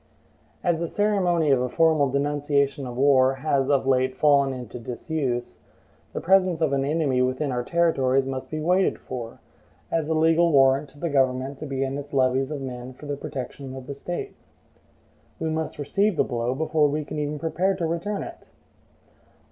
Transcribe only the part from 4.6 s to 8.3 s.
disuse, the presence of an enemy within our territories